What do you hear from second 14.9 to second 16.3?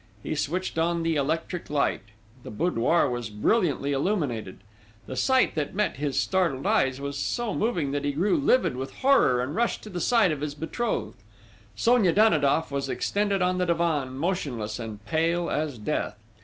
pale as death.